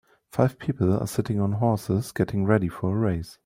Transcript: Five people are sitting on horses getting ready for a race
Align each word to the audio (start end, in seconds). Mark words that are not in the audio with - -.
Five 0.31 0.57
people 0.57 0.97
are 0.97 1.05
sitting 1.05 1.39
on 1.39 1.51
horses 1.51 2.11
getting 2.11 2.43
ready 2.45 2.69
for 2.69 2.91
a 2.91 2.99
race 2.99 3.37